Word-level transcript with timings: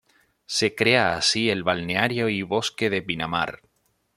Se 0.47 0.73
crea 0.73 1.15
así 1.15 1.51
el 1.51 1.61
Balneario 1.63 2.27
y 2.27 2.41
Bosque 2.41 2.89
de 2.89 3.03
Pinamar. 3.03 3.61